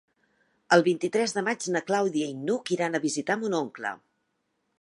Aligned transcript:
El 0.77 0.83
vint-i-tres 0.87 1.35
de 1.35 1.43
maig 1.49 1.67
na 1.75 1.83
Clàudia 1.91 2.31
i 2.33 2.39
n'Hug 2.49 2.75
iran 2.79 2.97
a 3.01 3.05
visitar 3.07 3.37
mon 3.45 3.59
oncle. 3.63 3.97